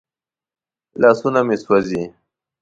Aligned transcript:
لاسونه 1.01 1.41
مې 1.47 1.55
سوځي. 1.63 2.01